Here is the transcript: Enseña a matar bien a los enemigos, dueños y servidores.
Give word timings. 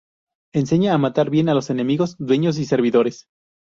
Enseña 0.55 0.95
a 0.95 0.97
matar 0.97 1.29
bien 1.29 1.47
a 1.47 1.53
los 1.53 1.69
enemigos, 1.69 2.15
dueños 2.17 2.57
y 2.57 2.65
servidores. 2.65 3.27